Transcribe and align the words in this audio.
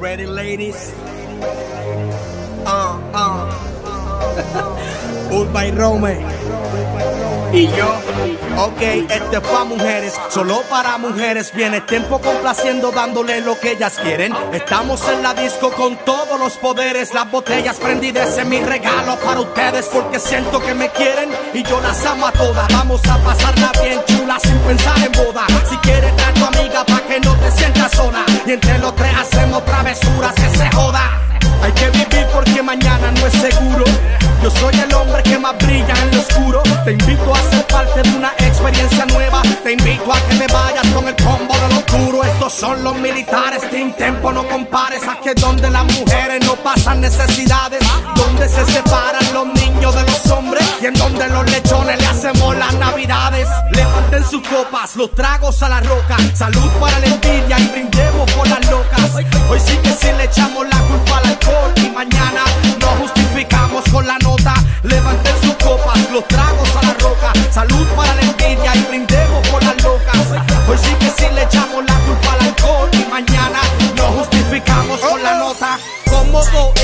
Ready, 0.00 0.24
ladies? 0.24 0.94
Uh, 2.64 2.96
uh. 3.12 3.50
Urba 5.30 5.66
y 5.66 5.70
Rome. 5.72 6.24
Y 7.52 7.66
yo, 7.66 7.88
ok, 8.56 8.80
este 8.80 9.36
es 9.36 9.42
pa' 9.42 9.64
mujeres, 9.64 10.14
solo 10.30 10.62
para 10.70 10.96
mujeres. 10.96 11.52
Viene 11.52 11.82
tiempo 11.82 12.18
complaciendo, 12.18 12.92
dándole 12.92 13.42
lo 13.42 13.60
que 13.60 13.72
ellas 13.72 13.98
quieren. 14.02 14.32
Estamos 14.54 15.06
en 15.08 15.22
la 15.22 15.34
disco 15.34 15.70
con 15.72 15.96
todos 16.06 16.40
los 16.40 16.56
poderes, 16.56 17.12
las 17.12 17.30
botellas 17.30 17.76
prendidas 17.76 18.38
en 18.38 18.48
mi 18.48 18.60
regalo 18.60 19.16
para 19.16 19.40
ustedes, 19.40 19.86
porque 19.92 20.18
siento 20.18 20.60
que 20.60 20.72
me 20.72 20.88
quieren 20.90 21.28
y 21.52 21.62
yo 21.62 21.78
las 21.82 22.06
amo 22.06 22.26
a 22.26 22.32
todas. 22.32 22.68
Vamos 22.72 23.02
a 23.06 23.18
pasarla 23.18 23.72
bien 23.82 24.00
chula 24.06 24.38
sin 24.40 24.56
pensar 24.60 24.96
en 25.04 25.12
boda. 25.12 25.46
Si 25.68 25.76
quieres, 25.78 26.16
traer 26.16 26.34
tu 26.34 26.44
amiga 26.46 26.86
pa' 26.86 27.02
que 27.02 27.20
no 27.20 27.36
te 27.36 27.50
sientas. 27.50 27.99
Y 28.50 28.54
entre 28.54 28.80
los 28.80 28.96
tres 28.96 29.12
hacemos 29.16 29.64
travesuras 29.64 30.34
que 30.34 30.58
se 30.58 30.68
joda. 30.72 31.22
Hay 31.62 31.70
que 31.70 31.88
vivir 31.90 32.26
porque 32.34 32.60
mañana 32.60 33.12
no 33.12 33.26
es 33.28 33.32
seguro. 33.34 33.84
Yo 34.42 34.50
soy 34.50 34.74
el 34.74 34.92
hombre 34.92 35.22
que 35.22 35.38
más 35.38 35.56
brilla 35.58 35.94
en 36.02 36.10
lo 36.10 36.20
oscuro. 36.20 36.62
Te 36.84 36.90
invito 36.90 37.32
a 37.32 37.38
ser 37.48 37.64
parte 37.68 38.02
de 38.02 38.16
una 38.16 38.32
experiencia 38.38 39.06
nueva. 39.06 39.42
Te 39.62 39.74
invito 39.74 40.12
a 40.12 40.20
que 40.22 40.34
te 40.34 40.52
vayas 40.52 40.84
con 40.88 41.06
el 41.06 41.14
combo 41.14 41.54
de 41.54 41.74
lo. 41.74 42.24
Estos 42.24 42.52
son 42.52 42.82
los 42.82 42.96
militares. 42.96 43.70
Team 43.70 43.92
Tempo 43.92 44.32
no 44.32 44.44
compares. 44.48 45.06
Aquí 45.06 45.28
es 45.28 45.40
donde 45.40 45.70
las 45.70 45.84
mujeres 45.84 46.44
no 46.44 46.56
pasan 46.56 47.02
necesidades. 47.02 47.80
Donde 48.16 48.48
se 48.48 48.66
separan 48.66 49.32
los 49.32 49.46
niños 49.46 49.94
de 49.94 50.02
los 50.02 50.26
hombres. 50.26 50.64
Y 50.82 50.86
en 50.86 50.94
donde 50.94 51.28
los 51.28 51.48
lechones 51.48 52.00
le 52.00 52.06
hacemos 52.20 52.54
las 52.56 52.74
navidades. 52.74 53.48
Levanten 53.72 54.24
sus 54.24 54.46
copas, 54.46 54.94
los 54.96 55.10
tragos 55.14 55.62
a 55.62 55.70
la 55.70 55.80
roca. 55.80 56.16
Salud 56.34 56.68
para 56.78 56.98
la 56.98 57.06
envidia 57.06 57.58
y 57.58 57.66
brindemos 57.68 58.30
por 58.32 58.46
las 58.46 58.70
locas. 58.70 59.14
Hoy 59.48 59.58
sí 59.58 59.76
que 59.78 59.90
sí 59.92 60.08
le 60.16 60.24
echamos 60.24 60.68
la 60.68 60.78
culpa 60.80 61.18
al 61.18 61.26
alcohol. 61.28 61.72
Y 61.76 61.88
mañana 61.88 62.42
nos 62.78 62.90
justificamos 63.00 63.84
con 63.90 64.06
la 64.06 64.18
nota. 64.18 64.54
Levanten 64.82 65.34
sus 65.42 65.54
copas, 65.54 65.98
los 66.12 66.26
tragos 66.28 66.68
a 66.76 66.86
la 66.86 66.94
roca. 66.94 67.32
Salud 67.50 67.86
para 67.96 68.14
la 68.14 68.22
envidia 68.22 68.76
y 68.76 68.82
brindemos 68.88 69.48
por 69.48 69.64
las 69.64 69.82
locas. 69.82 70.16
Hoy 70.68 70.76
sí 70.76 70.94
que 71.00 71.10
sí 71.16 71.26
le 71.34 71.42
echamos 71.44 71.84
la 71.86 71.94
culpa 72.00 72.32
al 72.34 72.48
alcohol. 72.48 72.90
Y 72.92 73.10
mañana 73.10 73.60
nos 73.96 74.14
justificamos 74.16 75.00
con 75.00 75.22
la 75.22 75.38
nota. 75.38 75.78
Cómodo 76.10 76.74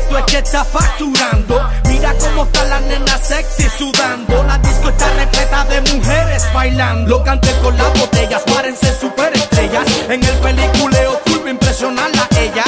esto, 0.00 0.18
es 0.18 0.24
que 0.24 0.38
está 0.38 0.64
facturando. 0.64 1.60
Mira 1.84 2.14
cómo 2.18 2.44
está 2.44 2.64
la 2.64 2.80
nena 2.80 3.18
sexy 3.18 3.68
sudando. 3.68 4.42
La 4.44 4.58
disco 4.58 4.88
está 4.88 5.08
repleta 5.14 5.64
de 5.64 5.80
mujeres 5.92 6.44
bailando. 6.52 7.22
Canten 7.22 7.56
con 7.62 7.76
las 7.76 7.92
botellas, 7.98 8.42
párense 8.42 8.98
super 8.98 9.32
estrellas. 9.34 9.86
En 10.08 10.22
el 10.22 10.36
peliculeo 10.38 11.20
me 11.44 11.50
impresionarla 11.50 12.28
ella. 12.38 12.64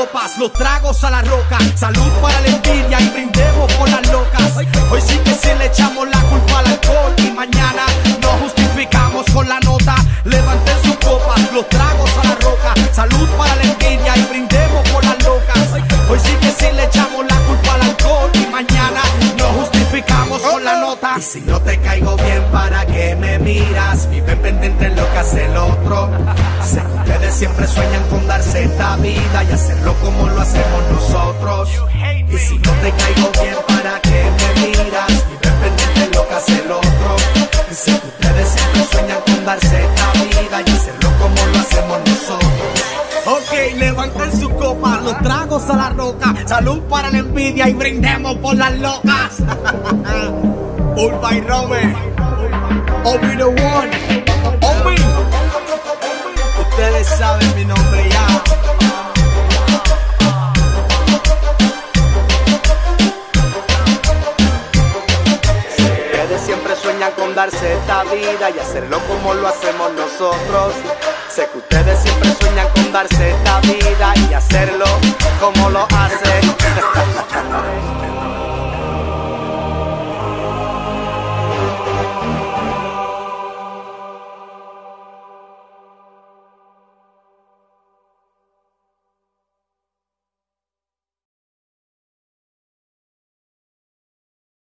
Copas, 0.00 0.38
los 0.38 0.52
tragos 0.52 1.04
a 1.04 1.10
la 1.10 1.22
roca. 1.22 1.58
Salud 1.76 2.10
para 2.22 2.40
la 2.40 2.46
envidia 2.48 3.00
y 3.00 3.08
brindemos 3.10 3.72
por 3.74 3.88
las 3.88 4.06
locas. 4.10 4.56
Hoy 4.90 5.00
sí 5.00 5.16
que 5.18 5.34
sí 5.34 5.48
le 5.58 5.66
echamos 5.66 6.08
la 6.08 6.20
culpa 6.22 6.58
al 6.60 6.66
alcohol 6.66 7.14
y 7.18 7.30
mañana 7.32 7.84
nos 8.22 8.32
justificamos 8.42 9.26
con 9.32 9.48
la 9.48 9.60
nota. 9.60 9.94
Levanten 10.24 10.76
sus 10.84 10.96
copas, 10.96 11.52
los 11.52 11.68
tragos 11.68 12.10
a 12.22 12.28
la 12.28 12.34
roca. 12.36 12.74
Salud 12.92 13.28
para 13.36 13.54
la 13.56 13.62
envidia 13.62 14.16
y 14.16 14.22
brindemos 14.30 14.88
por 14.90 15.04
las 15.04 15.22
locas. 15.22 15.68
Hoy 16.10 16.18
sí 16.18 16.32
que 16.40 16.50
sí 16.50 16.66
le 16.74 16.84
echamos 16.84 17.26
la 17.26 17.36
culpa 17.46 17.74
al 17.74 17.82
alcohol 17.82 18.30
y 18.34 18.46
mañana 18.50 19.02
nos 19.36 19.52
justificamos 19.58 20.40
con 20.42 20.64
la 20.64 20.76
nota. 20.80 21.14
Y 21.18 21.22
si 21.22 21.40
no 21.42 21.60
te 21.60 21.78
caigo 21.78 22.16
bien, 22.16 22.42
¿para 22.50 22.86
qué 22.86 23.16
me 23.16 23.38
miras? 23.38 24.08
Vive 24.10 24.34
pendiente 25.20 25.44
hace 25.44 25.44
el 25.46 25.56
otro. 25.56 26.10
Sé 26.64 26.80
que 26.80 26.98
ustedes 26.98 27.34
siempre 27.34 27.66
sueñan 27.66 28.02
con 28.08 28.26
darse 28.26 28.64
esta 28.64 28.96
vida 28.96 29.44
y 29.48 29.52
hacerlo 29.52 29.94
como 30.02 30.28
lo 30.28 30.40
hacemos 30.40 30.82
nosotros. 30.92 31.68
Y 32.28 32.38
si 32.38 32.58
no 32.58 32.70
te 32.72 32.92
caigo 32.92 33.30
bien, 33.42 33.56
¿para 33.66 34.00
qué 34.00 34.24
me 34.38 34.66
miras? 34.66 35.08
Vive 35.28 35.52
pendiente 35.60 36.04
en 36.04 36.10
lo 36.12 36.28
que 36.28 36.34
hace 36.34 36.54
el 36.54 36.70
otro. 36.70 37.16
Sé 37.70 38.00
que 38.00 38.06
ustedes 38.06 38.48
siempre 38.48 38.84
sueñan 38.92 39.18
con 39.26 39.44
darse 39.44 39.84
esta 39.84 40.12
vida 40.12 40.62
y 40.66 40.70
hacerlo 40.70 41.10
como 41.18 41.46
lo 41.46 41.58
hacemos 41.58 41.98
nosotros. 42.06 42.50
Ok, 43.26 43.78
levanten 43.78 44.40
su 44.40 44.50
copa, 44.50 45.00
los 45.02 45.18
tragos 45.18 45.68
a 45.70 45.76
la 45.76 45.90
roca. 45.90 46.34
Salud 46.46 46.80
para 46.88 47.10
la 47.10 47.18
envidia 47.18 47.68
y 47.68 47.74
brindemos 47.74 48.36
por 48.36 48.56
las 48.56 48.78
locas. 48.78 49.40
Urba 50.96 51.34
y 51.34 51.40
Rome. 51.40 51.94
Obi 53.04 53.36
the 53.36 53.44
one. 53.44 53.90
Obi. 54.62 55.09
Saben 57.20 57.54
mi 57.54 57.66
nombre 57.66 58.08
ya. 58.08 58.26
Ustedes 66.06 66.40
siempre 66.40 66.74
sueñan 66.76 67.12
con 67.12 67.34
darse 67.34 67.74
esta 67.74 68.04
vida 68.04 68.48
y 68.56 68.58
hacerlo 68.58 68.98
como 69.06 69.34
lo 69.34 69.48
hacemos 69.48 69.92
nosotros. 69.92 70.72
Sé 71.28 71.46
que 71.52 71.58
ustedes 71.58 71.98
siempre 72.00 72.32
sueñan 72.40 72.68
con 72.70 72.90
darse 72.90 73.32
esta 73.32 73.60
vida 73.60 74.14
y 74.30 74.32
hacerlo 74.32 74.86
como 75.42 75.68
lo 75.68 75.82
hacen. 75.90 76.09